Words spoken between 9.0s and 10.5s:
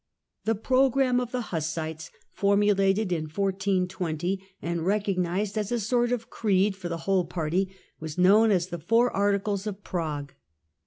Articles of Prague.